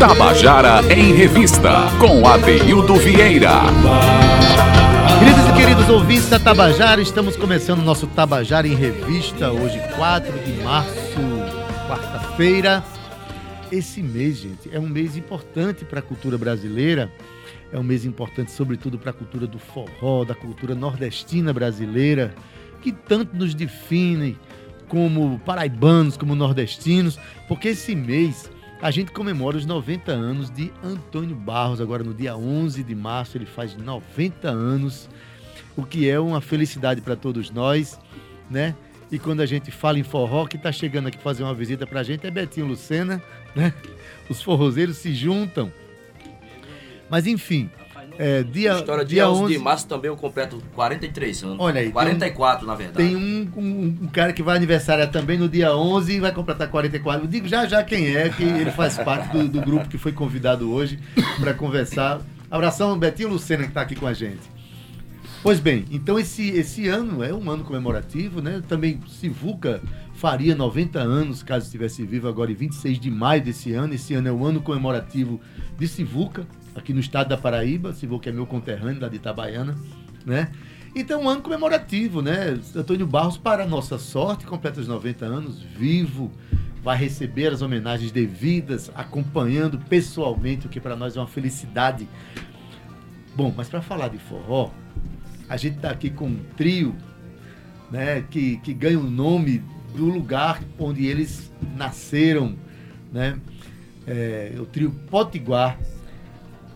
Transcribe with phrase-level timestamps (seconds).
[0.00, 3.60] Tabajara em Revista, com Adeildo Vieira.
[5.18, 10.38] Queridos e queridos ouvintes da Tabajara, estamos começando o nosso Tabajara em Revista, hoje 4
[10.38, 11.20] de março,
[11.86, 12.82] quarta-feira.
[13.70, 17.12] Esse mês, gente, é um mês importante para a cultura brasileira,
[17.70, 22.34] é um mês importante, sobretudo, para a cultura do forró, da cultura nordestina brasileira,
[22.80, 24.38] que tanto nos define
[24.88, 28.50] como paraibanos, como nordestinos, porque esse mês
[28.82, 31.80] a gente comemora os 90 anos de Antônio Barros.
[31.80, 35.08] Agora, no dia 11 de março, ele faz 90 anos,
[35.76, 37.98] o que é uma felicidade para todos nós,
[38.50, 38.74] né?
[39.12, 42.00] E quando a gente fala em forró, que está chegando aqui fazer uma visita para
[42.00, 43.22] a gente é Betinho Lucena,
[43.54, 43.74] né?
[44.30, 45.70] Os forrozeiros se juntam.
[47.10, 47.68] Mas, enfim,
[48.22, 51.56] é, dia, História dia, dia 11 de março também eu completo 43 anos.
[51.58, 51.90] Olha aí.
[51.90, 52.98] 44, um, na verdade.
[52.98, 56.68] Tem um, um, um, cara que vai aniversariar também no dia 11 e vai completar
[56.68, 57.24] 44.
[57.24, 60.12] Eu digo já já quem é, que ele faz parte do, do grupo que foi
[60.12, 60.98] convidado hoje
[61.40, 62.20] para conversar.
[62.50, 64.60] Abração, Betinho Lucena, que está aqui com a gente.
[65.42, 68.62] Pois bem, então esse, esse ano é um ano comemorativo, né?
[68.68, 69.80] Também Sivuca
[70.12, 73.94] faria 90 anos, caso estivesse vivo agora em 26 de maio desse ano.
[73.94, 75.40] Esse ano é o ano comemorativo
[75.78, 76.46] de Sivuca,
[76.80, 79.76] aqui no estado da Paraíba, se vou que é meu conterrâneo, lá de Itabaiana,
[80.26, 80.50] né?
[80.94, 82.58] Então, um ano comemorativo, né?
[82.74, 86.32] Antônio Barros, para nossa sorte, completa os 90 anos, vivo,
[86.82, 92.08] vai receber as homenagens devidas, acompanhando pessoalmente, o que para nós é uma felicidade.
[93.36, 94.72] Bom, mas para falar de forró,
[95.48, 96.96] a gente está aqui com um trio,
[97.90, 98.24] né?
[98.28, 99.62] Que, que ganha o nome
[99.94, 102.56] do lugar onde eles nasceram,
[103.12, 103.38] né?
[104.06, 105.78] É, o trio Potiguar,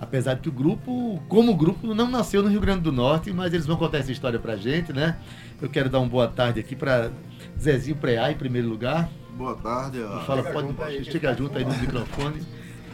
[0.04, 3.54] Apesar de que o grupo, como grupo, não nasceu no Rio Grande do Norte, mas
[3.54, 5.16] eles vão contar essa história pra gente, né?
[5.62, 7.10] Eu quero dar uma boa tarde aqui para
[7.58, 9.08] Zezinho Preá, em primeiro lugar.
[9.34, 10.02] Boa tarde.
[10.02, 10.20] Ó.
[10.20, 12.42] Fala, chega pode, junto aí, chega junto aí no microfone.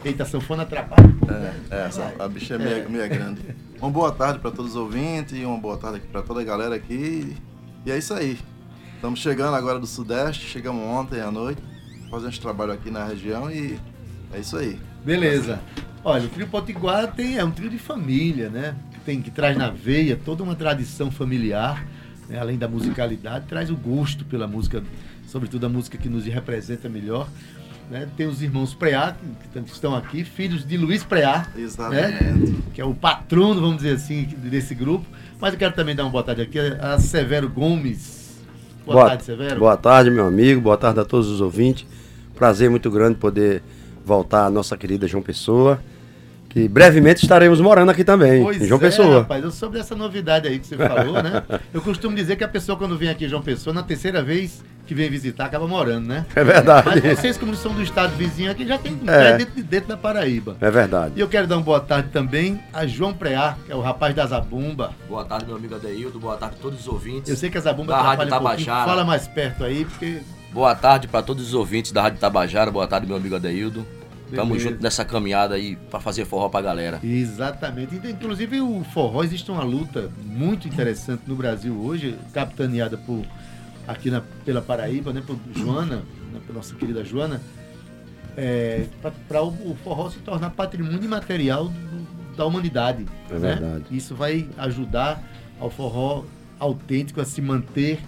[0.05, 1.13] Eita, sanfona atrapalha.
[1.69, 2.87] É, é essa, a bicha é meia, é.
[2.87, 3.41] meia grande.
[3.81, 6.73] Uma boa tarde para todos os ouvintes, uma boa tarde aqui para toda a galera
[6.73, 7.35] aqui.
[7.85, 8.39] E é isso aí.
[8.95, 11.61] Estamos chegando agora do Sudeste, chegamos ontem à noite,
[12.09, 13.77] fazendo esse trabalho aqui na região e
[14.33, 14.79] é isso aí.
[15.03, 15.59] Beleza.
[16.03, 18.75] Olha, o trio Potiguar tem, é um trio de família, né?
[19.05, 21.85] Tem, que traz na veia toda uma tradição familiar,
[22.27, 22.39] né?
[22.39, 24.83] além da musicalidade, traz o gosto pela música,
[25.27, 27.27] sobretudo a música que nos representa melhor.
[27.89, 28.07] Né?
[28.17, 29.15] Tem os irmãos Preá,
[29.53, 31.47] que estão aqui, filhos de Luiz Preá,
[31.91, 32.35] né?
[32.73, 35.05] que é o patrono, vamos dizer assim, desse grupo.
[35.39, 38.39] Mas eu quero também dar uma boa tarde aqui a Severo Gomes.
[38.85, 39.59] Boa, boa tarde, Severo.
[39.59, 40.61] Boa tarde, meu amigo.
[40.61, 41.85] Boa tarde a todos os ouvintes.
[42.35, 43.61] Prazer muito grande poder
[44.03, 45.79] voltar a nossa querida João Pessoa
[46.51, 49.19] que brevemente estaremos morando aqui também, pois em João é, Pessoa.
[49.19, 51.43] rapaz, eu soube dessa novidade aí que você falou, né?
[51.73, 54.61] Eu costumo dizer que a pessoa quando vem aqui em João Pessoa, na terceira vez
[54.85, 56.25] que vem visitar, acaba morando, né?
[56.35, 56.89] É verdade.
[56.89, 59.37] Mas vocês, como são do estado vizinho aqui, já tem é.
[59.37, 60.57] dentro, dentro da Paraíba.
[60.59, 61.13] É verdade.
[61.15, 64.13] E eu quero dar uma boa tarde também a João Preá, que é o rapaz
[64.13, 64.91] da Zabumba.
[65.07, 66.19] Boa tarde, meu amigo Adeildo.
[66.19, 67.29] Boa tarde a todos os ouvintes.
[67.29, 68.83] Eu sei que a Zabumba da Rádio Tabajara.
[68.83, 70.19] Um fala mais perto aí, porque...
[70.51, 72.69] Boa tarde para todos os ouvintes da Rádio Tabajara.
[72.69, 73.87] Boa tarde, meu amigo Adeildo.
[74.35, 76.99] Tamo junto nessa caminhada aí para fazer forró pra galera.
[77.03, 77.95] Exatamente.
[77.95, 83.25] Então, inclusive o forró existe uma luta muito interessante no Brasil hoje, capitaneada por
[83.87, 85.97] aqui na, pela Paraíba, né, por Joana,
[86.31, 87.41] né, pela nossa querida Joana,
[88.37, 88.85] é,
[89.27, 93.05] para o, o, forró se tornar patrimônio imaterial do, da humanidade.
[93.29, 93.39] É né?
[93.39, 93.85] verdade.
[93.91, 95.21] Isso vai ajudar
[95.59, 96.23] ao forró
[96.59, 97.99] autêntico a se manter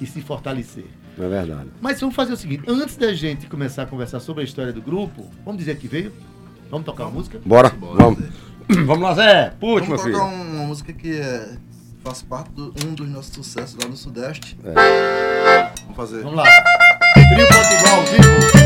[0.00, 0.86] e se fortalecer.
[1.18, 1.70] É verdade.
[1.80, 4.80] Mas vamos fazer o seguinte: antes da gente começar a conversar sobre a história do
[4.80, 6.12] grupo, vamos dizer que veio?
[6.70, 7.40] Vamos tocar uma música?
[7.44, 8.18] Bora, Bora vamos.
[8.86, 9.50] vamos lá, Zé.
[9.60, 10.16] Puxa, meu filho.
[10.16, 11.56] Vamos tocar uma música que é,
[12.02, 14.56] faz parte de um dos nossos sucessos lá no Sudeste.
[14.64, 15.72] É.
[15.82, 16.22] Vamos fazer.
[16.22, 16.44] Vamos lá.
[17.14, 17.46] Trio
[17.92, 18.61] ao vivo.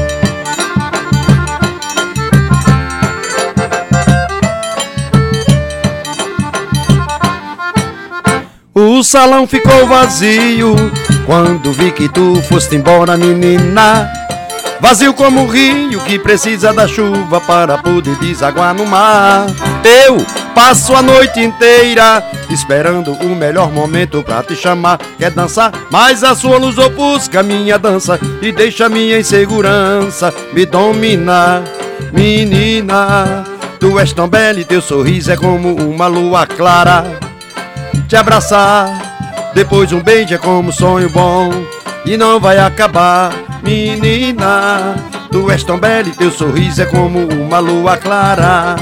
[8.78, 10.76] O salão ficou vazio
[11.24, 14.06] quando vi que tu foste embora, menina.
[14.78, 19.46] Vazio como o rio que precisa da chuva para poder desaguar no mar.
[19.82, 20.18] Eu
[20.54, 24.98] passo a noite inteira esperando o melhor momento pra te chamar.
[25.16, 25.72] Quer dançar?
[25.90, 31.62] Mas a sua luz ofusca minha dança e deixa minha insegurança me dominar.
[32.12, 33.42] Menina,
[33.80, 37.25] tu és tão bela e teu sorriso é como uma lua clara
[38.06, 39.50] te abraçar.
[39.54, 41.50] Depois um beijo é como um sonho bom
[42.04, 43.32] e não vai acabar,
[43.62, 44.94] menina.
[45.30, 48.76] Tu és tão bela e teu sorriso é como uma lua clara.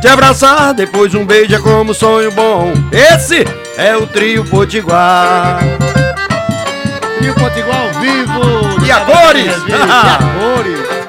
[0.00, 2.72] Te abraçar, depois um beijo é como um sonho bom.
[2.92, 3.44] Esse
[3.76, 5.60] é o trio Potiguar.
[7.18, 8.84] Trio Potiguar ao vivo.
[8.84, 9.54] E a cores?
[9.68, 11.03] E a cores.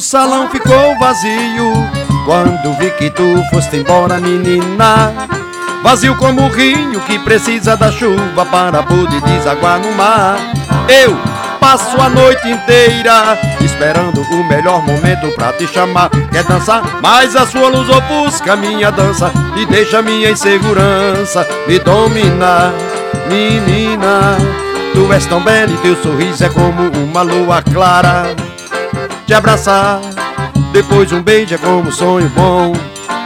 [0.00, 1.72] Salão ficou vazio
[2.24, 5.12] quando vi que tu foste embora, menina.
[5.82, 10.36] Vazio como o rio que precisa da chuva para poder desaguar no mar.
[10.88, 11.16] Eu
[11.60, 16.10] passo a noite inteira esperando o melhor momento pra te chamar.
[16.32, 17.00] Quer dançar?
[17.00, 22.72] Mas a sua luz ofusca minha dança e deixa minha insegurança me dominar.
[23.28, 24.36] Menina,
[24.92, 28.34] tu és tão bela e teu sorriso é como uma lua clara.
[29.26, 30.00] Te abraçar,
[30.72, 32.72] depois um beijo é como um sonho bom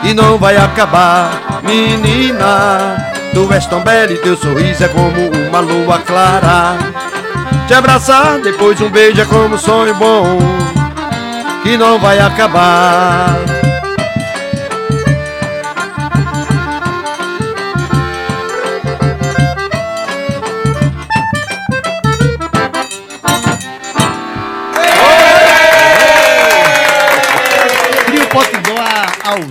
[0.02, 1.60] e não vai acabar.
[1.62, 2.96] Menina,
[3.34, 6.78] tu és tão bela e teu sorriso é como uma lua clara.
[7.68, 10.38] Te abraçar, depois um beijo é como um sonho bom
[11.62, 13.59] que não vai acabar.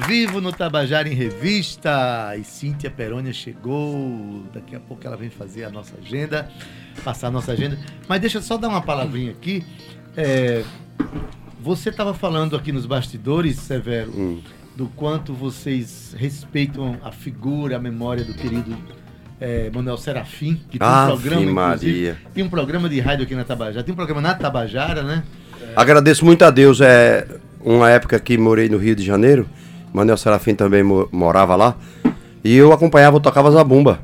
[0.09, 2.33] Vivo no Tabajara em Revista.
[2.35, 4.43] E Cíntia Perônia chegou.
[4.51, 6.49] Daqui a pouco ela vem fazer a nossa agenda,
[7.03, 7.77] passar a nossa agenda.
[8.07, 9.63] Mas deixa eu só dar uma palavrinha aqui.
[10.17, 10.63] É,
[11.61, 14.41] você estava falando aqui nos bastidores, Severo, Hum.
[14.75, 18.75] do quanto vocês respeitam a figura, a memória do querido
[19.39, 22.17] é, Manuel Serafim, que tem um Ave programa, inclusive, Maria.
[22.33, 25.23] tem um programa de rádio aqui na Tabajara, tem um programa na Tabajara, né?
[25.75, 26.81] Agradeço muito a Deus.
[26.81, 27.27] É
[27.63, 29.47] uma época que morei no Rio de Janeiro.
[29.93, 31.75] Manuel Serafim também mo- morava lá.
[32.43, 33.99] E eu acompanhava, eu tocava zabumba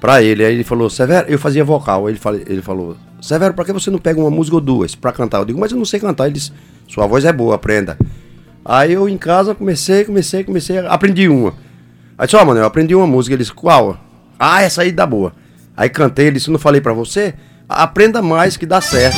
[0.00, 0.44] pra ele.
[0.44, 2.08] Aí ele falou, Severo, eu fazia vocal.
[2.08, 5.12] Ele, fala- ele falou, Severo, pra que você não pega uma música ou duas pra
[5.12, 5.38] cantar?
[5.38, 6.24] Eu digo, mas eu não sei cantar.
[6.26, 6.52] Ele disse,
[6.88, 7.96] sua voz é boa, aprenda.
[8.64, 11.54] Aí eu em casa comecei, comecei, comecei, aprendi uma.
[12.18, 13.34] Aí disse, ó, Manuel, eu aprendi uma música.
[13.34, 13.98] Ele disse, qual?
[14.38, 15.32] Ah, essa aí dá boa.
[15.76, 17.34] Aí cantei, ele disse, não falei pra você?
[17.68, 19.16] Aprenda mais que dá certo.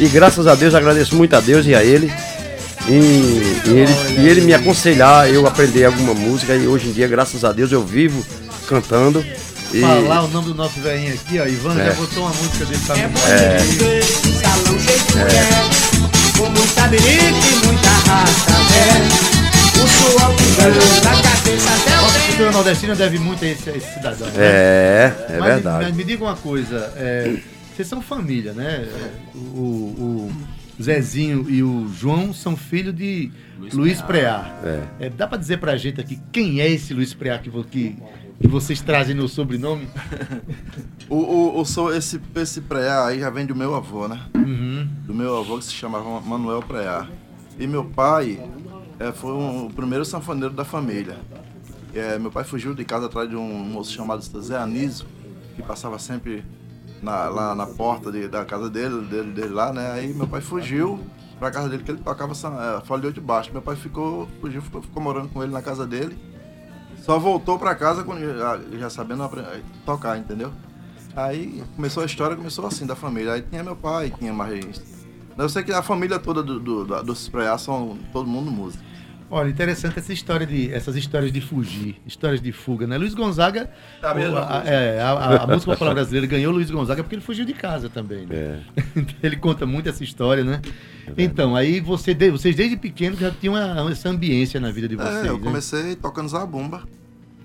[0.00, 2.10] E graças a Deus, agradeço muito a Deus e a ele.
[2.86, 2.90] E,
[3.66, 6.54] e ele, e ele me aconselhar eu aprender alguma música.
[6.54, 8.24] E hoje em dia, graças a Deus, eu vivo
[8.68, 9.24] cantando.
[9.72, 11.46] E, Falar o nome do nosso velhinho aqui, ó.
[11.46, 11.86] Ivan É.
[11.86, 13.02] já botou uma música dele pra mim.
[14.40, 15.48] Salão cheio de mulher,
[16.38, 19.34] com muita e muita raça, é.
[19.74, 23.70] O suor que ganhou da cabeça até o Nossa cultura nordestina deve muito a esse,
[23.70, 24.28] a esse cidadão.
[24.28, 24.34] né?
[24.38, 25.84] É, é Mas, verdade.
[25.86, 27.34] Mas me diga uma coisa, é,
[27.74, 28.86] vocês são família, né?
[29.34, 30.32] O, o
[30.82, 33.30] Zezinho e o João são filhos de
[33.72, 34.58] Luiz, Preá.
[34.64, 35.06] É.
[35.06, 37.96] É, dá pra dizer pra gente aqui quem é esse Luiz Preá que, que,
[38.40, 39.86] que vocês trazem no sobrenome?
[41.06, 44.22] O, o, o so- esse, esse preá aí já vem do meu avô, né?
[44.34, 44.88] Uhum.
[45.06, 47.06] Do meu avô que se chamava Manuel Preá.
[47.58, 48.40] E meu pai
[48.98, 51.16] é, foi um- o primeiro sanfoneiro da família.
[51.94, 55.04] É, meu pai fugiu de casa atrás de um moço chamado Zé Anísio,
[55.54, 56.42] que passava sempre
[57.04, 59.92] na- lá na porta de- da casa dele, dele, dele lá, né?
[59.92, 60.98] Aí meu pai fugiu
[61.38, 63.50] pra casa dele, que ele tocava é, folha de baixo.
[63.52, 66.16] Meu pai ficou, fugiu, ficou, ficou morando com ele na casa dele.
[67.02, 69.44] Só voltou pra casa quando, já, já sabendo apre-
[69.84, 70.50] tocar, entendeu?
[71.14, 73.34] Aí começou a história, começou assim da família.
[73.34, 74.82] Aí tinha meu pai, tinha mais.
[75.36, 76.84] Eu sei que a família toda do, do,
[77.30, 78.82] Preá são todo mundo músico.
[79.30, 82.96] Olha, interessante essa história de, essas histórias de fugir, histórias de fuga, né?
[82.98, 83.70] Luiz Gonzaga,
[84.02, 87.02] É a mesma o- a, é, a, a- a música popular brasileira ganhou Luiz Gonzaga
[87.02, 88.26] porque ele fugiu de casa também.
[88.26, 88.62] Né?
[88.94, 90.60] Então, ele conta muito essa história, né?
[91.18, 93.56] então, aí você, vocês desde pequeno já tinham
[93.88, 95.44] essa ambiência na vida de vocês, É, eu né?
[95.44, 96.82] comecei tocando zabumba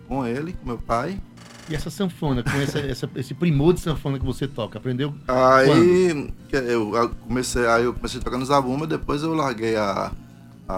[0.08, 1.20] com ele, com meu pai.
[1.70, 5.13] E essa sanfona, com essa, essa- esse primor de sanfona que você toca, aprendeu?
[5.27, 10.12] Aí eu comecei, aí eu comecei tocando zabumba, depois eu larguei a-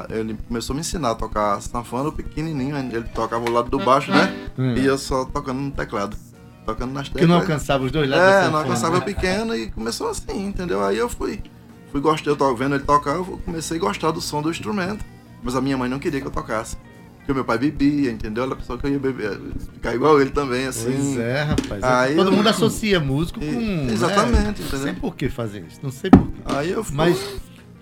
[0.10, 3.78] Ele começou a me ensinar a tocar sanfona, o pequenininho, ele tocava o lado do
[3.80, 4.34] baixo, né?
[4.58, 4.76] Hum.
[4.76, 6.16] E eu só tocando no teclado.
[6.66, 7.42] Tocando nas Que não teclas.
[7.42, 9.06] alcançava os dois lados É, não alcançava né?
[9.06, 10.84] pequeno e começou assim, entendeu?
[10.86, 11.42] Aí eu fui,
[11.92, 15.04] fui gostei, eu tava vendo ele tocar, eu comecei a gostar do som do instrumento.
[15.44, 16.78] Mas a minha mãe não queria que eu tocasse.
[17.18, 18.44] Porque meu pai bebia, entendeu?
[18.44, 19.40] Ela pensou que eu ia beber,
[19.74, 20.92] ficar igual ele também, assim.
[20.92, 21.84] Pois é, rapaz.
[21.84, 23.46] Aí Todo eu- mundo associa músico com.
[23.46, 23.92] Né?
[23.92, 24.80] exatamente, Não entendeu?
[24.80, 26.42] sei por que fazer isso, não sei por quê.
[26.46, 26.96] Aí eu fui.
[26.96, 27.20] Mas,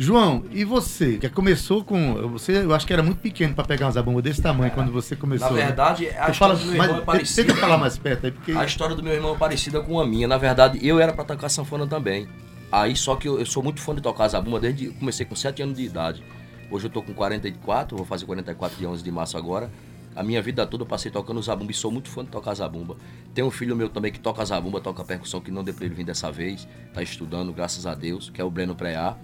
[0.02, 1.18] João, e você?
[1.18, 2.30] Que começou com.
[2.30, 5.14] Você, eu acho que era muito pequeno pra pegar uma zabumba desse tamanho quando você
[5.14, 5.50] começou.
[5.50, 5.66] Na né?
[5.66, 7.48] verdade, a Você história fala, do meu irmão é parecida.
[7.48, 8.54] tenta falar mais perto aí, porque.
[8.54, 10.26] A história do meu irmão é parecida com a minha.
[10.26, 12.30] Na verdade, eu era pra tocar sanfona também.
[12.72, 15.62] Aí, só que eu, eu sou muito fã de tocar zabumba desde comecei com 7
[15.64, 16.24] anos de idade.
[16.72, 19.70] Hoje eu tô com 44, vou fazer 44 dia 11 de março agora.
[20.16, 22.96] A minha vida toda eu passei tocando zabumba e sou muito fã de tocar zabumba.
[23.34, 25.96] Tem um filho meu também que toca zabumba, toca percussão, que não deu pra ele
[25.96, 26.66] vir dessa vez.
[26.94, 29.18] Tá estudando, graças a Deus, que é o Breno Preá.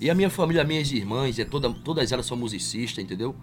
[0.00, 3.34] E a minha família, minhas irmãs, é toda, todas elas são musicistas, entendeu?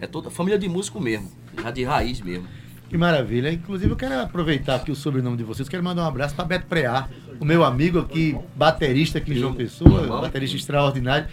[0.00, 2.46] É toda família de músico mesmo, já de raiz mesmo.
[2.88, 3.52] Que maravilha.
[3.52, 5.68] Inclusive, eu quero aproveitar aqui o sobrenome de vocês.
[5.68, 7.08] Quero mandar um abraço para Beto Preá,
[7.40, 11.26] o meu amigo aqui, baterista aqui em João Pessoa, baterista extraordinário.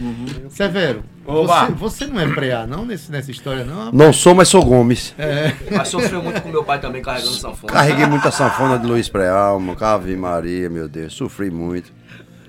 [0.50, 1.66] Severo, Oba.
[1.66, 3.92] você, você não é Preá, não, nesse, nessa história, não?
[3.92, 5.14] Não sou, mas sou Gomes.
[5.76, 7.72] Mas sofreu muito com meu pai também carregando sanfona.
[7.72, 11.94] Carreguei muita sanfona de Luiz Prealma, Ave Maria, meu Deus, sofri muito.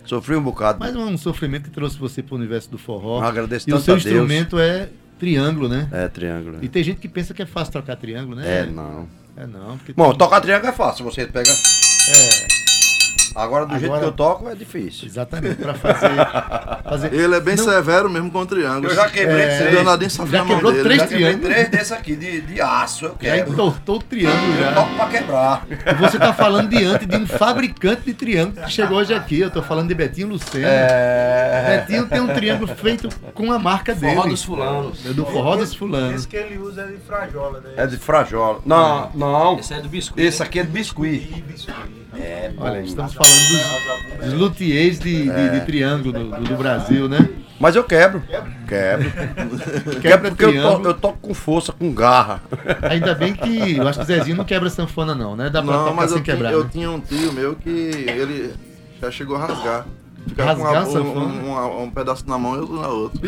[0.05, 0.79] Sofri um bocado.
[0.81, 3.19] Mas um sofrimento que trouxe você para o universo do forró.
[3.21, 4.07] Eu agradeço E o tanto seu a Deus.
[4.07, 5.89] instrumento é triângulo, né?
[5.93, 6.59] É, triângulo.
[6.63, 8.61] E tem gente que pensa que é fácil tocar triângulo, né?
[8.61, 9.09] É, não.
[9.37, 11.51] É não, Bom, tem- tocar triângulo é fácil, você pega.
[11.51, 12.64] é,
[13.35, 15.07] Agora, do jeito Agora- que eu toco, é difícil.
[15.09, 16.09] exatamente, para fazer,
[16.85, 17.13] fazer...
[17.15, 17.65] Ele é bem Não.
[17.65, 18.89] severo mesmo com o triângulo.
[18.93, 20.85] Eu já quebrei É, o danadinho já quebrou dele.
[20.85, 21.49] três Já triângulos.
[21.53, 24.73] três desses aqui de, de aço, eu Já entortou o triângulo já.
[24.73, 25.67] Toco pra quebrar.
[25.69, 29.41] E você tá falando diante de um fabricante de triângulo que chegou hoje aqui.
[29.41, 30.67] Eu tô falando de Betinho Lucena.
[30.69, 31.79] É.
[31.79, 34.15] Betinho tem um triângulo feito com a marca dele.
[34.15, 35.07] Forró dos fulanos.
[35.07, 36.15] É do Forró dos Fulanos.
[36.15, 37.71] Esse que ele usa é de frajola, né?
[37.77, 38.61] É de frajola.
[38.65, 39.59] Não, não.
[39.59, 40.23] Esse é do biscoito.
[40.23, 41.45] Esse aqui é de biscuit.
[42.17, 42.87] É, Olha, bom.
[42.87, 47.29] estamos falando dos, dos luthiers de, de- de triângulo do, do- do Brasil, né?
[47.61, 48.23] Mas eu quebro.
[48.67, 49.11] Quebro.
[49.11, 52.43] Quebra Quebro porque eu, to, eu toco com força, com garra.
[52.91, 55.51] Ainda bem que eu acho que o Zezinho não quebra sanfona, não, né?
[55.51, 56.53] Dá pra Não, mas sem eu, tinha, quebrar.
[56.53, 56.71] eu né?
[56.73, 58.55] tinha um tio meu que ele
[59.01, 59.87] já chegou a rasgar.
[60.27, 61.27] Ficava Rasgar a com uma- sanfona?
[61.27, 63.21] um, um- um pedaço na mão e outro na outra.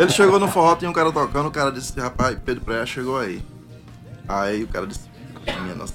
[0.00, 3.18] Ele chegou no forró, tinha um cara tocando, o cara disse, rapaz, Pedro Praia chegou
[3.18, 3.40] aí.
[4.28, 5.08] Aí o cara disse,
[5.62, 5.94] minha nossa.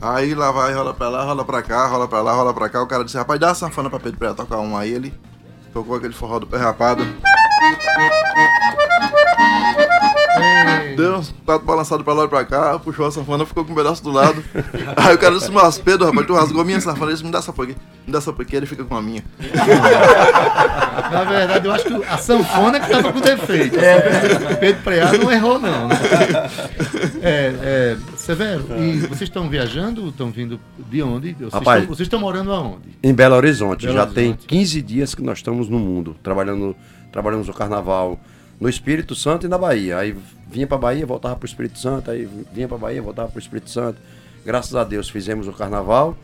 [0.00, 2.82] Aí lá vai, rola pra lá, rola pra cá, rola pra lá, rola pra cá.
[2.82, 4.76] O cara disse, rapaz, dá a sanfona pra Pedro Praia tocar um.
[4.76, 5.14] Aí ele
[5.72, 7.02] tocou aquele forró do pé rapado.
[10.96, 13.76] Deu um prato balançado pra lá e pra cá, puxou a sanfona, ficou com um
[13.76, 14.42] pedaço do lado.
[14.96, 17.38] Aí o cara disse, mas Pedro, rapaz, tu rasgou minha sanfona, ele disse, me dá
[17.38, 17.76] essa aqui,
[18.06, 19.24] me dá essa aqui, ele fica com a minha.
[21.12, 23.76] Na verdade, eu acho que a sanfona que tava com defeito.
[24.60, 25.88] Pedro Preá não errou, não.
[25.88, 25.96] né?
[27.22, 30.08] É, é, Severo, e vocês estão viajando?
[30.08, 30.58] Estão vindo
[30.90, 31.34] de onde?
[31.34, 31.82] Vocês, Rapaz.
[31.82, 32.88] estão, vocês estão morando aonde?
[33.02, 33.86] Em Belo Horizonte.
[33.86, 34.46] Belo já Horizonte.
[34.46, 36.74] tem 15 dias que nós estamos no mundo, trabalhando,
[37.12, 38.18] trabalhamos no carnaval
[38.60, 39.98] no Espírito Santo e na Bahia.
[39.98, 40.16] Aí
[40.50, 43.98] vinha pra Bahia, voltava pro Espírito Santo, aí vinha pra Bahia, voltava pro Espírito Santo.
[44.44, 46.16] Graças a Deus fizemos o carnaval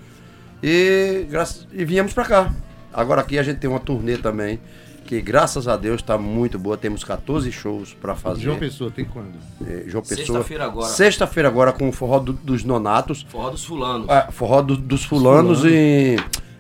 [0.62, 2.52] e, graças, e viemos pra cá.
[2.92, 4.60] Agora aqui a gente tem uma turnê também,
[5.06, 6.76] que graças a Deus está muito boa.
[6.76, 8.42] Temos 14 shows para fazer.
[8.42, 9.32] João Pessoa, tem quando?
[9.66, 10.26] Eh, João Pessoa.
[10.26, 10.86] Sexta-feira agora.
[10.88, 13.26] Sexta-feira agora com o forró do- dos nonatos.
[13.28, 14.08] Forró dos fulanos.
[14.08, 16.16] Ah, forró do- dos fulanos em.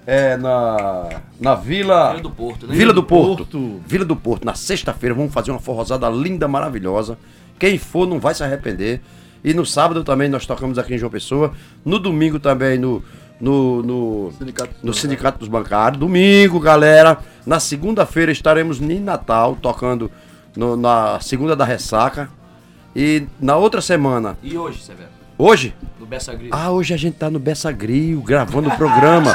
[0.06, 1.08] É, na,
[1.40, 2.10] na Vila.
[2.10, 2.74] Vila do Porto, né?
[2.74, 3.36] Vila do Porto.
[3.44, 3.80] Porto.
[3.86, 4.44] Vila do Porto.
[4.44, 7.16] Na sexta-feira vamos fazer uma forrosada linda, maravilhosa.
[7.58, 9.00] Quem for não vai se arrepender.
[9.44, 11.52] E no sábado também nós tocamos aqui em João Pessoa.
[11.84, 13.02] No domingo também no.
[13.40, 15.98] No, no, Sindicato dos no Sindicato dos Bancários.
[15.98, 17.18] Domingo, galera.
[17.44, 20.08] Na segunda-feira estaremos em Natal, tocando
[20.56, 22.28] no- na segunda da ressaca.
[22.94, 25.08] E na outra semana, E hoje, Severo?
[25.44, 26.50] Hoje, No Bessa Grilo.
[26.54, 29.34] ah, hoje a gente tá no Bessa Grill, gravando o programa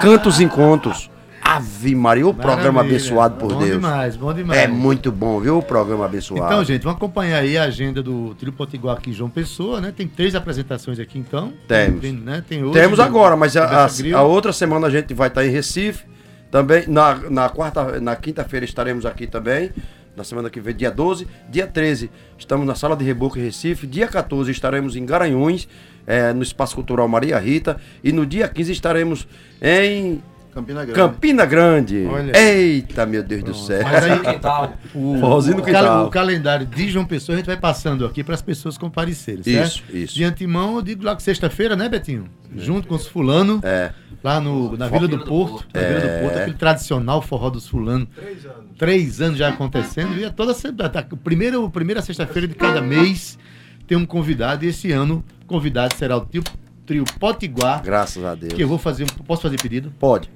[0.00, 1.10] Cantos e Contos.
[1.46, 2.96] Ave Maria, o programa Maravilha.
[2.96, 3.72] abençoado por bom Deus.
[3.72, 4.58] demais, bom demais.
[4.58, 5.58] É muito bom, viu?
[5.58, 6.46] O programa abençoado.
[6.46, 9.92] Então, gente, vamos acompanhar aí a agenda do Trio Potiguar aqui em João Pessoa, né?
[9.94, 11.52] Tem três apresentações aqui, então.
[11.68, 12.00] Temos.
[12.00, 12.42] Tem, né?
[12.48, 13.04] Tem hoje, Temos né?
[13.04, 16.04] agora, mas a- a outra semana a gente vai estar em Recife.
[16.50, 19.70] Também, na, na quarta, na quinta-feira estaremos aqui também.
[20.16, 21.26] Na semana que vem, dia 12.
[21.48, 23.86] Dia 13, estamos na Sala de Reboco em Recife.
[23.86, 25.68] Dia 14, estaremos em Garanhuns,
[26.06, 27.80] eh, no Espaço Cultural Maria Rita.
[28.02, 29.26] E no dia 15 estaremos
[29.60, 30.22] em
[30.54, 30.92] Campina Grande.
[31.00, 32.06] Campina Grande.
[32.06, 32.32] Olha.
[32.38, 33.82] Eita, meu Deus do céu.
[33.82, 34.20] Mas aí,
[34.94, 36.06] o, Forrozinho no quintal.
[36.06, 39.66] o calendário de João Pessoa a gente vai passando aqui para as pessoas comparecerem, certo?
[39.66, 40.14] Isso, isso.
[40.14, 42.26] De antemão, eu digo lá que sexta-feira, né, Betinho?
[42.56, 43.90] Junto com os fulano, É.
[44.22, 45.64] lá no, na Vila do Porto.
[45.64, 45.66] Porto.
[45.74, 46.20] Na Vila do É.
[46.22, 48.06] Porto, aquele tradicional forró dos fulano.
[48.14, 48.64] Três anos.
[48.78, 50.16] Três anos já acontecendo.
[50.16, 50.88] E é toda semana.
[50.88, 53.36] Tá, primeiro, primeira sexta-feira de cada mês
[53.88, 54.64] tem um convidado.
[54.64, 56.44] E esse ano, o convidado será o trio,
[56.86, 57.82] trio Potiguar.
[57.82, 58.52] Graças a Deus.
[58.52, 59.02] Que eu vou fazer.
[59.04, 59.92] um- Posso fazer pedido?
[59.98, 60.30] Pode.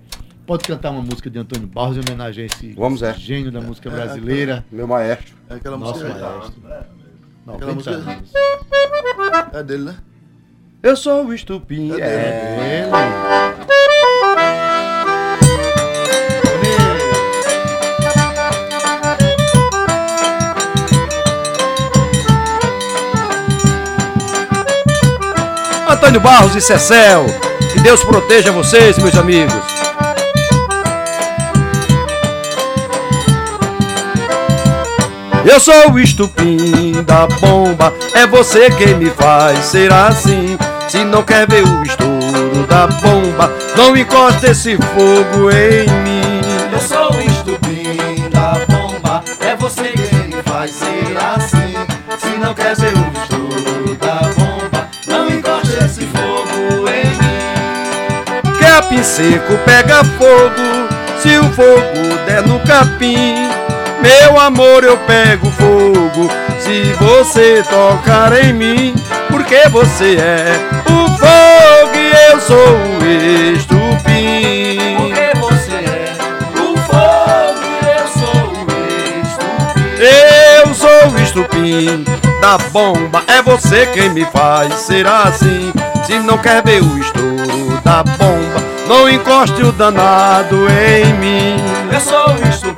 [0.49, 3.13] Pode cantar uma música de Antônio Barros em homenagem a esse Vamos, é.
[3.13, 4.65] gênio da música brasileira.
[4.73, 5.35] Meu maestro.
[5.51, 6.19] É aquela Nosso música.
[6.19, 6.63] maestro.
[7.47, 8.33] Aquela 90 música- anos.
[9.53, 9.97] É dele, né?
[10.83, 11.93] Eu sou o estupim.
[12.01, 12.89] É É.
[12.89, 12.89] Ele.
[25.89, 27.27] Antônio Barros e Cecel.
[27.73, 29.55] Que Deus proteja vocês, meus amigos.
[35.51, 40.59] Eu sou o estupim da bomba, é você quem me faz ser assim.
[40.87, 46.41] Se não quer ver o estouro da bomba, não encosta esse fogo em mim.
[46.71, 51.75] Eu sou o estupim da bomba, é você quem me faz ser assim.
[52.19, 58.59] Se não quer ver o estouro da bomba, não encosta esse fogo em mim.
[58.61, 60.89] Capim seco pega fogo,
[61.23, 63.58] se o fogo der no capim.
[64.01, 68.95] Meu amor, eu pego fogo se você tocar em mim,
[69.29, 70.53] porque você é
[70.87, 74.97] o fogo e eu sou o estupim.
[74.97, 76.13] Porque você é
[76.55, 78.71] o fogo e eu sou o
[79.23, 80.63] estupim.
[80.63, 82.05] Eu sou o estupim
[82.41, 85.73] da bomba, é você quem me faz ser assim.
[86.05, 91.57] Se não quer ver o estouro da bomba, não encoste o danado em mim.
[91.93, 92.78] Eu sou o estupim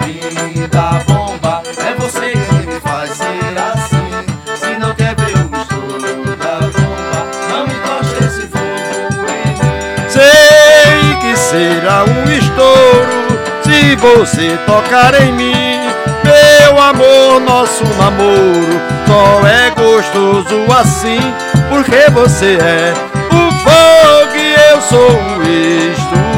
[0.71, 4.11] da bomba, é você que me faz ser assim.
[4.57, 10.09] Se não quer ver o estouro da bomba, não encoste esse fogo em mim.
[10.09, 15.81] Sei que será um estouro se você tocar em mim.
[16.25, 21.21] Meu amor, nosso namoro só é gostoso assim,
[21.69, 22.95] porque você é
[23.33, 26.30] o fogo e eu sou o estupim.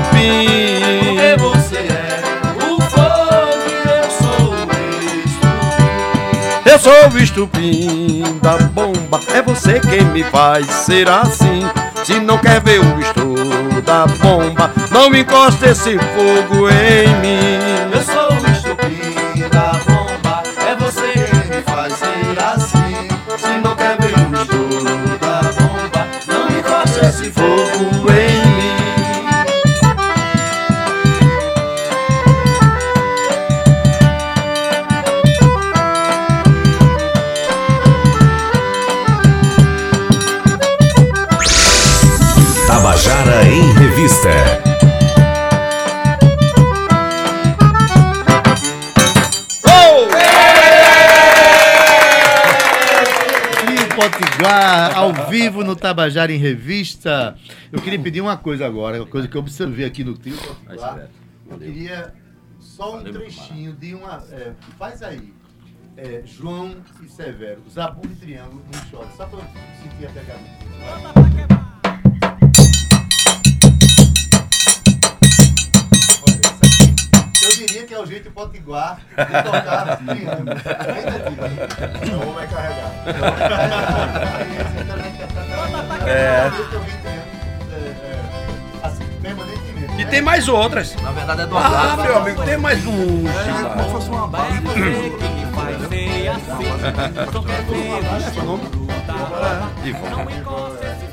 [6.73, 11.69] Eu sou o estupim da bomba, é você quem me faz ser assim.
[12.02, 17.72] Se não quer ver o estouro da bomba, não encosta esse fogo em mim.
[44.02, 44.28] Em Revista.
[53.71, 57.37] E Potiguar, ao vivo no Tabajara em Revista.
[57.71, 61.09] Eu queria pedir uma coisa agora, uma coisa que eu observei aqui no trio Potiguar.
[61.49, 62.12] Eu queria
[62.59, 64.25] só um trechinho de uma.
[64.32, 65.32] é, faz aí.
[65.97, 69.45] É, João e Severo, Zabu e Triângulo no shot, só pra eu
[69.82, 71.72] sentir a pegada.
[77.43, 80.52] Eu diria que é o jeito potiguar de tocar triângulo.
[80.95, 82.17] Ainda.
[82.17, 82.91] O homem vai carregar.
[86.06, 86.50] É.
[89.99, 90.97] E tem mais outras.
[90.97, 93.25] Na verdade é do Ah, meu amigo, tem mais um.
[93.28, 94.61] É como se fosse uma base.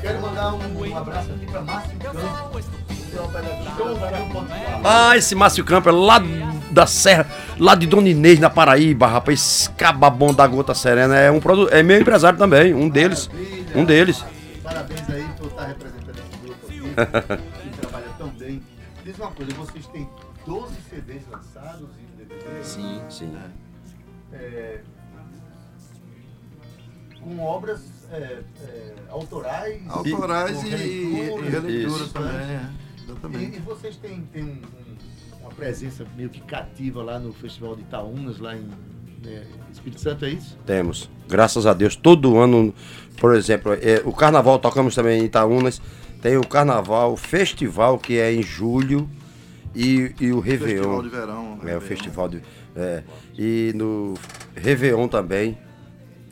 [0.00, 2.79] Quero mandar um, um abraço aqui pra Márcio Campos.
[4.84, 6.20] Ah, esse Márcio Campos é lá
[6.70, 7.26] da Serra,
[7.58, 9.40] lá de Dona Inês, na Paraíba, rapaz.
[9.40, 11.68] Esse cababom da Gota Serena é, um produ...
[11.70, 13.28] é meu empresário também, um deles.
[13.74, 14.24] Um deles.
[14.62, 16.80] Parabéns aí por estar representando esse grupo aqui,
[17.70, 18.62] que trabalha tão bem.
[19.04, 20.08] Diz uma coisa, vocês têm
[20.46, 22.66] 12 CDs lançados e DVDs?
[22.66, 23.36] Sim, sim.
[24.32, 24.80] É,
[27.22, 27.80] com obras
[28.12, 32.60] é, é, autorais, Autorais e, releituras, e releituras também.
[33.12, 33.18] Né?
[33.22, 33.26] é.
[33.38, 33.56] E, Exatamente.
[33.56, 37.82] e vocês têm, têm um- um- uma presença meio que cativa lá no Festival de
[37.82, 38.68] Itaúnas, lá em
[39.24, 40.56] né, Espírito Santo, é isso?
[40.64, 41.10] Temos.
[41.28, 42.74] Graças a Deus, todo ano,
[43.18, 45.80] por exemplo, é, o carnaval tocamos também em Itaúnas.
[46.22, 49.08] Tem o carnaval, o festival que é em julho
[49.74, 50.82] e, e o Réveillon.
[50.82, 51.58] Festival de verão.
[51.64, 52.42] É, o festival de.
[52.76, 53.02] É,
[53.38, 54.14] e no
[54.54, 55.56] Réveillon também.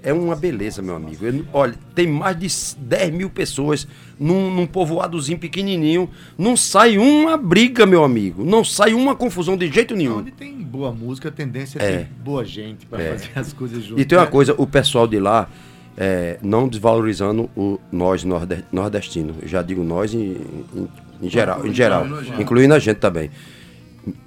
[0.03, 1.25] É uma beleza, meu amigo.
[1.27, 2.47] Eu olha, tem mais de
[2.81, 3.87] 10 mil pessoas
[4.19, 6.09] num, num povoadozinho pequenininho.
[6.37, 8.45] Não sai uma briga, meu amigo.
[8.45, 10.19] Não sai uma confusão de jeito nenhum.
[10.19, 11.85] Onde tem boa música, a tendência É.
[11.93, 13.13] é ter boa gente para É.
[13.19, 14.03] fazer as coisas juntas.
[14.03, 14.31] E tem uma né?
[14.31, 15.49] coisa, o pessoal de lá,
[15.97, 19.35] é, não desvalorizando o nós norde- nordestinos.
[19.43, 20.37] Eu já digo nós em,
[20.75, 20.89] em-
[21.23, 22.07] em geral, em geral,
[22.39, 23.31] incluindo a gente também.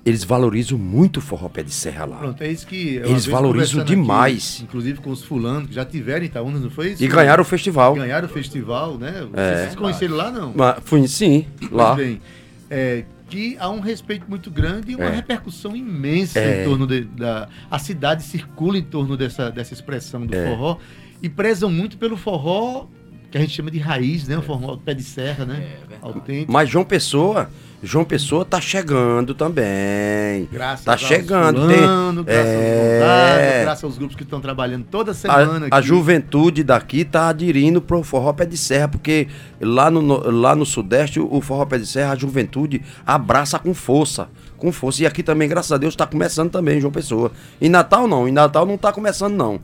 [0.05, 2.17] Eles valorizam muito o forró pé de serra lá.
[2.17, 2.95] Pronto, é isso que.
[2.97, 4.61] Eles valorizam demais.
[4.61, 7.03] inclusive com os fulanos que já tiveram em Itaúnas, não foi isso?
[7.03, 7.95] E ganharam o festival.
[7.95, 9.27] Ganharam o festival, né?
[9.33, 9.55] É.
[9.65, 10.53] Vocês conheceram lá, não?
[10.55, 11.95] Mas, fui, sim, lá.
[11.95, 12.21] Pois bem,
[12.69, 15.15] é, que há um respeito muito grande e uma É.
[15.15, 16.61] repercussão imensa É.
[16.63, 17.47] em torno de- da.
[17.69, 20.47] A cidade circula em torno dessa, dessa expressão do É.
[20.49, 20.77] forró
[21.23, 22.87] e prezam muito pelo forró
[23.31, 24.37] que a gente chama de raiz, né?
[24.37, 25.77] O forró pé de serra, né?
[26.01, 26.51] Autêntico.
[26.51, 27.49] Mas João Pessoa,
[27.81, 30.49] João Pessoa tá chegando também.
[30.51, 31.61] Graças tá chegando.
[31.61, 35.67] fulano, tem, graças é, aos Gonzaga, graças aos grupos que estão trabalhando toda semana.
[35.71, 39.29] a, a juventude daqui tá aderindo pro forró pé de serra, porque
[39.61, 43.73] lá no, lá no Sudeste, o, o forró pé de serra, a juventude abraça com
[43.73, 44.27] força.
[44.57, 45.03] Com força.
[45.03, 47.31] E aqui também, graças a Deus, tá começando também, João Pessoa.
[47.61, 49.61] Em Natal não, em Natal não tá começando, não.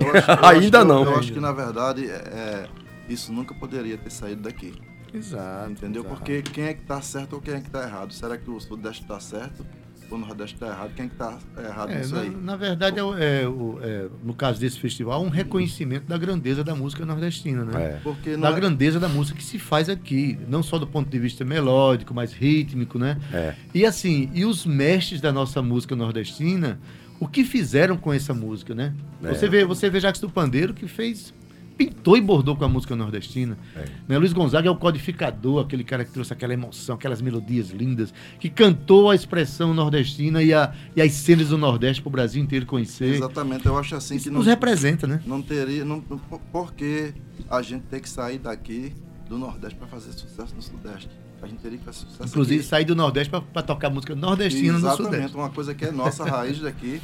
[0.00, 1.04] Eu acho- eu Ainda não.
[1.04, 2.68] Eu acho que, na verdade, é, é,
[3.08, 4.72] isso nunca poderia ter saído daqui.
[5.12, 5.70] Exato.
[5.72, 6.02] Entendeu?
[6.02, 6.16] exato.
[6.16, 8.12] Porque quem é que tá certo ou quem é que tá errado?
[8.12, 9.66] Será que o Sudeste tá certo
[10.08, 10.92] ou o Nordeste tá errado?
[10.94, 12.30] Quem é que tá errado É, nisso na, aí?
[12.30, 16.62] na verdade, é, o- é o- é, no caso desse festival, um reconhecimento da grandeza
[16.62, 17.82] da música nordestina, né?
[17.82, 18.00] É.
[18.04, 21.44] Porque Da grandeza da música que se faz aqui, não só do ponto de vista
[21.44, 23.18] melódico, mas rítmico, né?
[23.32, 23.54] É.
[23.74, 26.78] E assim, e os mestres da nossa música nordestina,
[27.20, 28.94] o que fizeram com essa música, né?
[29.22, 29.28] É.
[29.34, 31.32] Você vê, você vê Jacques do Pandeiro que fez
[31.80, 33.56] pintou e bordou com a música nordestina.
[33.74, 33.86] É.
[34.06, 34.18] Né?
[34.18, 38.50] Luiz Gonzaga é o codificador, aquele cara que trouxe aquela emoção, aquelas melodias lindas, que
[38.50, 42.66] cantou a expressão nordestina e, a, e as cenas do Nordeste para o Brasil inteiro
[42.66, 43.14] conhecer.
[43.14, 45.22] Exatamente, eu acho assim Isso que não, nos representa, né?
[45.24, 45.82] não teria.
[45.82, 46.18] Não, não-
[46.52, 47.14] por que
[47.48, 48.92] a gente tem que sair daqui
[49.26, 51.08] do Nordeste para fazer sucesso no Sudeste?
[51.42, 51.90] A gente teria que
[52.26, 55.36] Inclusive, sair do Nordeste para tocar música nordestina no Exatamente, Sudeste.
[55.36, 57.00] uma coisa que é nossa raiz daqui,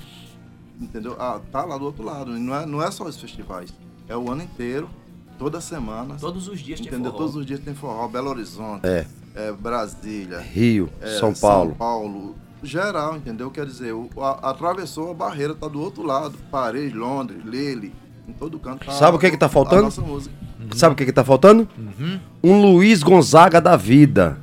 [0.80, 1.16] entendeu?
[1.18, 2.30] Ah, tá lá do outro lado.
[2.32, 3.72] Não é, não é só os festivais,
[4.08, 4.90] é o ano inteiro,
[5.38, 6.16] toda semana.
[6.20, 7.12] Todos os dias tem entendeu?
[7.12, 7.18] forró.
[7.24, 9.06] Todos os dias tem forró, Belo Horizonte, É.
[9.34, 11.70] é, Brasília, Rio, é, São Paulo.
[11.70, 13.50] São Paulo, geral, entendeu?
[13.50, 16.36] Quer dizer, o, a- atravessou a barreira, tá do outro lado.
[16.50, 17.94] Paris, Londres, Lille,
[18.28, 18.84] em todo canto.
[18.84, 19.82] Tá, Sabe o que que tá a faltando?
[19.84, 20.34] nossa música.
[20.74, 21.68] Sabe o que que tá faltando?
[21.78, 22.18] Uhum.
[22.42, 24.38] Um Luiz Gonzaga da vida.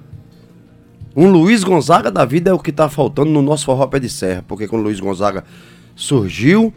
[1.16, 4.10] Um Luiz Gonzaga da vida é o que tá faltando no nosso forró pé de
[4.10, 4.44] serra.
[4.48, 5.44] Porque quando o Luiz Gonzaga
[5.96, 6.74] surgiu,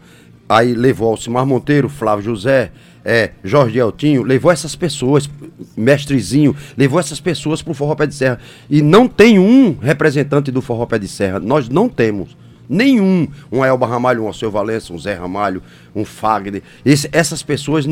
[0.47, 2.71] aí levou Alcimar Monteiro, Flávio José,
[3.03, 5.29] é, Jorge Eltinho, levou essas pessoas,
[5.75, 8.39] mestrezinho, levou essas pessoas pro forró pé de serra.
[8.69, 11.39] E não tem um representante do forró pé de serra.
[11.39, 12.35] Nós não temos.
[12.69, 13.27] Nenhum.
[13.51, 15.61] Um Elba Ramalho, um Alceu Valença, um Zé Ramalho,
[15.95, 16.61] um Fagner.
[16.85, 17.85] Esse- essas pessoas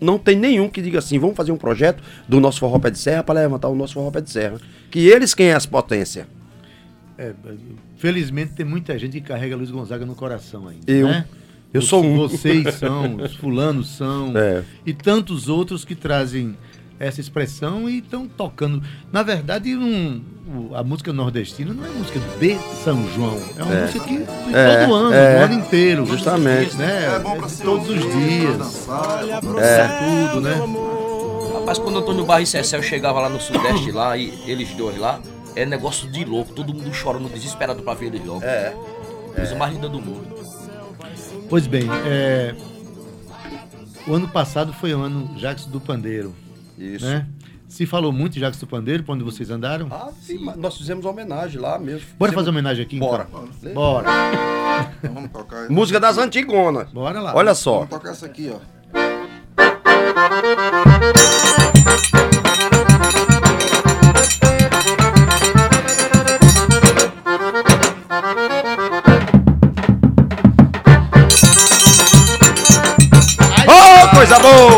[0.00, 2.98] não tem nenhum que diga assim, vamos fazer um projeto do nosso forró pé de
[2.98, 4.58] serra para levantar o nosso forró pé de serra.
[4.90, 6.26] Que eles quem é as potências.
[7.18, 7.32] É,
[7.96, 10.90] felizmente tem muita gente que carrega Luiz Gonzaga no coração ainda.
[10.90, 11.06] Eu.
[11.08, 11.24] né?
[11.72, 12.16] Eu sou um.
[12.16, 14.32] Vocês são, os fulanos são.
[14.38, 14.62] É.
[14.86, 16.56] E tantos outros que trazem
[16.98, 18.82] essa expressão e estão tocando.
[19.12, 20.22] Na verdade, um-
[20.70, 23.38] o- a música nordestina não é música de São João.
[23.58, 23.82] É uma É.
[23.82, 25.38] música que de É, todo ano, é.
[25.38, 26.06] do ano inteiro.
[26.06, 26.76] Justamente.
[26.76, 27.14] Né?
[27.16, 28.58] É bom pra se todos os dias.
[28.58, 30.30] dançar, é É.
[30.30, 30.54] Tudo, né?
[31.58, 34.96] Rapaz, quando o Antônio Barra e Cecel chegava lá no Sudeste, lá, e eles dois
[34.98, 35.18] lá,
[35.56, 38.44] é negócio de louco, todo mundo chorando desesperado pra ver eles logo.
[38.44, 38.74] É.
[39.34, 40.26] Coisa mais linda do mundo.
[41.48, 42.54] Pois bem, é,
[44.06, 46.34] o ano passado foi o ano Jacques do Pandeiro.
[46.78, 47.04] Isso.
[47.04, 47.26] Né?
[47.68, 49.88] Se falou muito de Jacques do Pandeiro, pra onde vocês andaram.
[49.90, 52.06] Ah, sim, mas nós fizemos uma homenagem lá mesmo.
[52.18, 53.08] Bora Fizemos- fazer homenagem aqui, então?
[53.08, 53.26] Bora.
[53.74, 54.08] Bora.
[54.98, 55.68] Então vamos tocar.
[55.70, 56.90] Música das Antigonas.
[56.92, 57.34] Bora lá.
[57.34, 57.74] Olha só.
[57.80, 58.58] Vamos tocar essa aqui, ó.
[73.66, 74.73] Oh, coisa boa!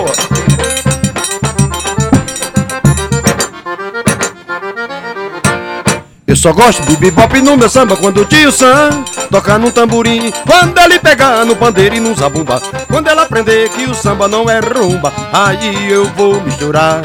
[6.37, 8.91] Eu só gosto de bebop no meu samba quando o tio Sam
[9.31, 10.31] toca num tamborim.
[10.47, 12.61] Quando ele pegar no pandeiro e no zabumba.
[12.89, 17.01] Quando ela aprender que o samba não é rumba, aí eu vou misturar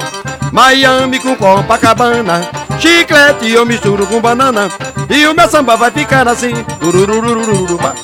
[0.52, 2.42] Miami com Copacabana.
[2.78, 4.70] Chiclete eu misturo com banana.
[5.10, 6.54] E o meu samba vai ficar assim.
[6.82, 7.96] Turururururuba.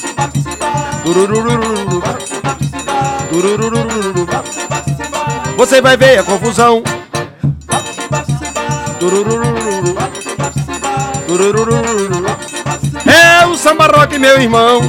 [1.04, 2.18] Turururururuba.
[3.30, 4.44] Turururururuba.
[5.58, 6.82] Você vai ver a confusão.
[8.98, 10.27] Turururururuba.
[13.06, 14.82] É o samba rock, meu irmão.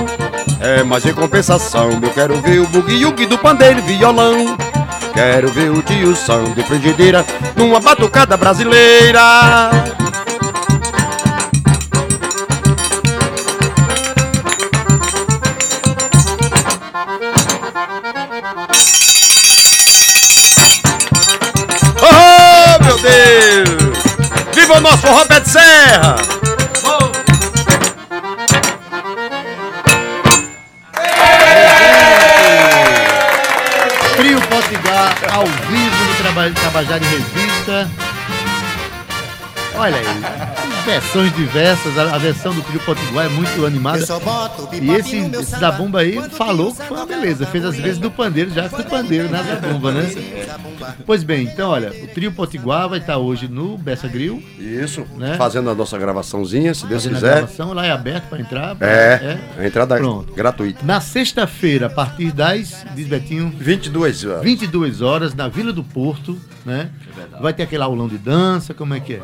[0.61, 4.57] É, mas em compensação, eu quero ver o bugue do pandeiro e violão.
[5.13, 9.98] Quero ver o tio Sam de frigideira numa batucada brasileira.
[24.79, 26.17] O nosso forró pé de serra!
[34.17, 37.89] Trio Potiguar ao vivo no Traba- Tabajara em Revista.
[39.77, 40.48] Olha aí,
[40.89, 41.99] versões diversas.
[41.99, 43.99] A, a versão do Trio Potiguar é muito animada.
[44.81, 47.45] E esse, esse Zabumba aí falou que foi uma beleza.
[47.47, 50.11] Fez as vezes do pandeiro, já do pandeiro na Zabumba, né?
[51.05, 55.35] Pois bem, então olha, o Trio Potiguar vai estar hoje no Bessa Grill, Isso, Né?
[55.37, 57.35] fazendo a nossa gravaçãozinha, se Deus fazendo a quiser.
[57.37, 57.73] gravação.
[57.75, 58.77] Lá é aberto para entrar.
[58.81, 60.33] É, a entrada é Pronto.
[60.33, 60.81] gratuita.
[60.85, 64.43] Na sexta-feira, a partir das, diz Betinho, 22 horas.
[64.43, 66.89] 22 horas, na Vila do Porto, né?
[67.41, 69.23] Vai ter aquele aulão de dança, como é que é?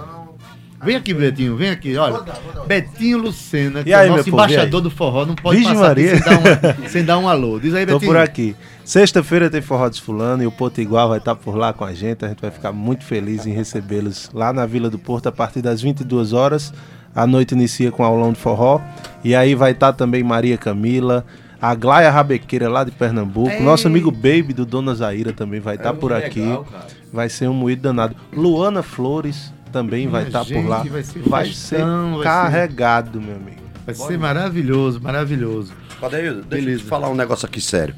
[0.85, 2.21] Vem aqui, Betinho, vem aqui, olha.
[2.67, 5.93] Betinho Lucena, que E aí, é o nosso embaixador do forró, não pode Vixe passar
[5.93, 6.17] aqui Maria.
[6.23, 7.59] sem dar, um, sem dar um alô.
[7.59, 8.13] Diz aí, Tô Betinho.
[8.13, 8.55] por aqui.
[8.85, 12.25] Sexta-feira tem Forró dos Fulano e o Potiguar vai estar por lá com a gente.
[12.25, 15.63] A gente vai ficar muito feliz em recebê-los lá na Vila do Porto a partir
[15.63, 16.73] das 22 horas.
[17.15, 18.81] A noite inicia com aulão de forró.
[19.25, 21.25] E aí vai estar também Maria Camila,
[21.63, 23.63] a Glaia Rabequeira lá de Pernambuco.
[23.63, 26.41] Nosso amigo Baby do Dona Zaira também vai estar É por aqui.
[26.41, 26.67] legal.
[27.11, 28.15] Vai ser um moído danado.
[28.37, 30.83] Luana Flores também vai estar por lá.
[30.85, 33.61] vai ser Vai festão, ser vai ser- carregado, meu amigo.
[33.85, 35.73] Vai ser maravilhoso, maravilhoso.
[36.01, 36.83] Adeildo, deixa eu Beleza.
[36.83, 37.95] te falar um negócio aqui sério.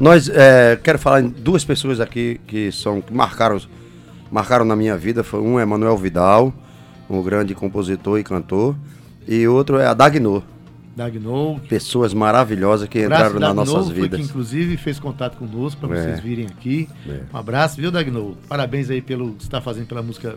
[0.00, 3.60] Nós, é, quero falar em duas pessoas aqui que são que marcaram,
[4.30, 5.22] marcaram na minha vida.
[5.22, 6.52] Foi um é Manuel Vidal,
[7.08, 8.74] um grande compositor e cantor,
[9.28, 10.42] e outro é a Dagnor.
[10.96, 14.20] Dagnou, Pessoas maravilhosas que abraço entraram nas nossas foi vidas.
[14.20, 16.02] que inclusive fez contato conosco para É.
[16.02, 16.88] vocês virem aqui.
[17.08, 17.22] É.
[17.32, 18.36] Um abraço, viu, Dagnou?
[18.48, 20.36] Parabéns aí pelo que você está fazendo pela música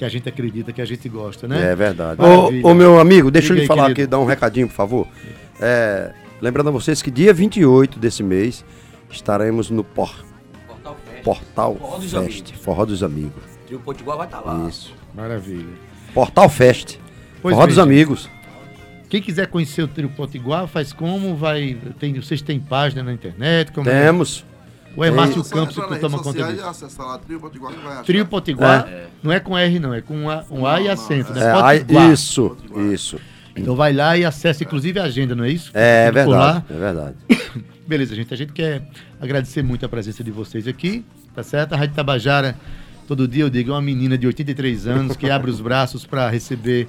[0.00, 1.72] que a gente acredita, que a gente gosta, né?
[1.72, 2.22] É verdade.
[2.22, 4.00] Ô, ô, meu amigo, deixa Diga eu lhe falar querido.
[4.00, 5.06] aqui, dar um recadinho, por favor.
[5.60, 6.10] É,
[6.40, 8.64] lembrando a vocês que dia 28 desse mês
[9.10, 10.24] estaremos no por,
[10.66, 11.22] Portal Fest.
[11.22, 12.64] Portal Forró dos Fest, Amigos.
[12.64, 13.42] Forró dos Amigos.
[13.66, 14.66] Trio Potiguar vai estar lá.
[14.66, 14.94] Isso.
[15.14, 15.74] Maravilha.
[16.14, 16.96] Portal Fest.
[17.42, 17.84] Pois Forró bem, dos gente.
[17.84, 18.30] Amigos.
[19.10, 21.36] Quem quiser conhecer o Trio Potiguar, faz como?
[21.36, 23.70] Vai, tem, vocês têm página na internet?
[23.70, 24.10] Como é?
[24.94, 24.96] Temos.
[24.96, 26.56] Ou é Campos que toma conta disso?
[26.64, 28.04] e acessar lá, Trio Potiguar, que vai achar.
[28.04, 28.88] Trio Potiguar,
[29.22, 31.46] não é com R não, é com um A, um A e acento, não, né?
[31.46, 32.10] É, aí- Potiguar.
[32.10, 32.56] isso,
[32.92, 33.20] isso.
[33.56, 35.70] Então vai lá e acessa inclusive a agenda, não é isso?
[35.74, 36.10] É lá.
[36.12, 37.16] verdade, é verdade.
[37.86, 38.32] Beleza, gente.
[38.32, 38.82] A gente quer
[39.20, 41.72] agradecer muito a presença de vocês aqui, tá certo?
[41.72, 42.56] A Rádio Tabajara,
[43.08, 46.28] todo dia eu digo, é uma menina de 83 anos que abre os braços para
[46.30, 46.86] receber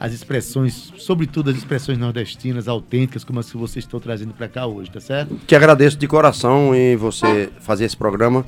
[0.00, 4.66] as expressões, sobretudo as expressões nordestinas, autênticas, como as que vocês estão trazendo para cá
[4.66, 5.36] hoje, tá certo?
[5.46, 8.44] Te agradeço de coração em você fazer esse programa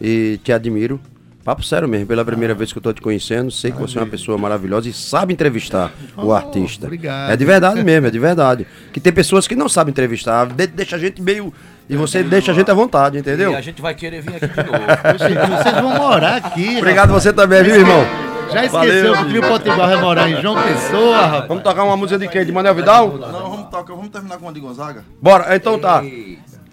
[0.00, 1.00] e te admiro.
[1.44, 4.00] Papo sério mesmo, pela primeira vez que eu tô te conhecendo, sei que você é
[4.00, 6.86] uma pessoa maravilhosa e sabe entrevistar o Oh, artista.
[6.86, 7.32] obrigado.
[7.32, 8.64] É de verdade mesmo, é de verdade.
[8.92, 11.52] Que tem pessoas que não sabem entrevistar, de- deixa a gente meio.
[11.90, 13.50] E você deixa a gente à vontade, entendeu?
[13.50, 15.18] E a gente vai querer vir aqui de novo.
[15.18, 16.76] Gente, vocês vão morar aqui.
[16.78, 17.24] Obrigado rapaz.
[17.24, 18.21] você também, viu, irmão?
[18.52, 21.48] Já esqueceu Valeu, que o Trio Potiguar vai morar em João Pessoa, rapaz?
[21.48, 22.44] Vamos tocar uma música de quem?
[22.44, 23.08] De Manuel Vidal?
[23.08, 25.04] Não, vamos tocar, vamos terminar com uma de Gonzaga.
[25.20, 26.02] Bora, então tá.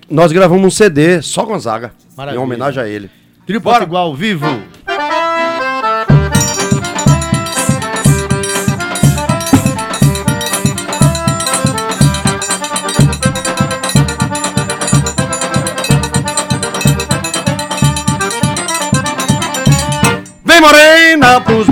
[0.09, 2.39] Nós gravamos um CD só Gonzaga, Maravilha.
[2.39, 3.09] em homenagem a ele.
[3.45, 3.61] Trio.
[3.61, 4.45] Potiguar ao vivo.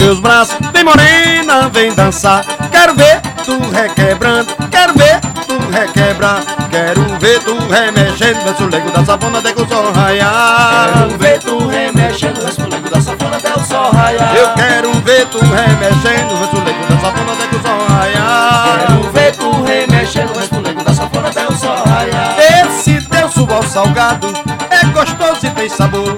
[0.08, 2.42] Meus braços, vem morena, vem dançar.
[2.72, 6.40] Quero ver tu requebrando, quero ver tu requebrar.
[6.70, 10.94] Quero ver tu remexendo, meu sulego da safona até que o sol raiar.
[10.94, 14.36] Quero ver tu remexendo no esfolego da sanfona até o sol raiar.
[14.36, 18.88] Eu quero ver tu remexendo, meu sulego da safona até que o sol raiar.
[18.88, 22.36] Quero ver tu remexendo no esfolego da sanfona até o sol raiar.
[22.40, 24.28] Esse teu suor salgado
[24.70, 26.16] é gostoso e tem sabor,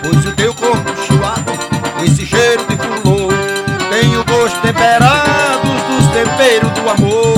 [0.00, 1.52] pois o teu corpo chuado,
[1.96, 2.71] com esse cheiro
[4.42, 7.34] gosto temperado dos temperos do amor.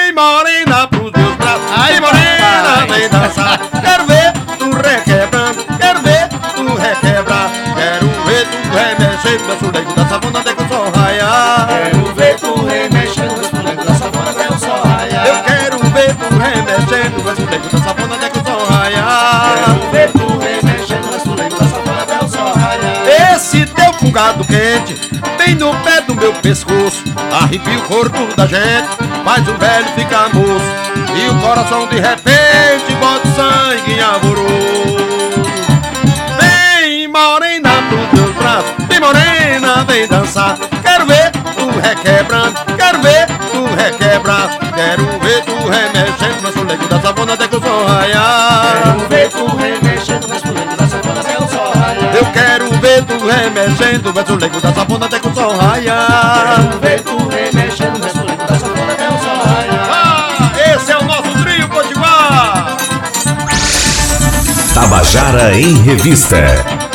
[0.00, 3.60] Vem, morena pros meus braços, ai morena, vem dançar.
[3.82, 10.06] Quero ver tu requebrando, quero ver tu requebrar, quero ver tu remexendo, meu suleiro da
[10.06, 11.66] savana até que o sol raiar.
[11.68, 15.26] Quero ver tu remexendo no esfolego da sanfona até o sol raiar.
[15.26, 18.19] Eu quero ver tu remexendo, meu suleiro da savana
[20.12, 20.30] tu
[22.24, 23.34] o sol raiar.
[23.34, 24.94] Esse teu fungado quente
[25.38, 28.88] Vem no pé do meu pescoço Arrepia o corpo da gente
[29.24, 30.64] Faz o velho ficar moço
[31.16, 34.96] E o coração de repente Bota o sangue em alvoroço
[36.38, 43.26] Vem morena pros meus braços Vem morena, vem dançar Quero ver tu requebrando Quero ver
[43.26, 48.82] tu requebrar Quero ver tu remexendo Meu solego da savana até que o sol raiar
[48.82, 49.79] Quero ver tu remexendo
[52.80, 56.56] tu remexendo, mas o leigo da sapona até que o sol raiar.
[56.56, 59.88] Quero ver tu remexendo no esfolego da sanfona até o sol raiar.
[59.90, 62.76] Ah, esse é o nosso trio Potiguar.
[64.74, 66.89] Tabajara em Revista.